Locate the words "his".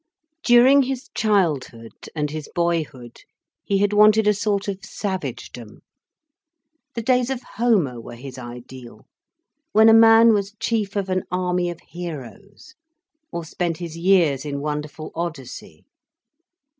0.81-1.09, 2.31-2.49, 8.15-8.39, 13.77-13.95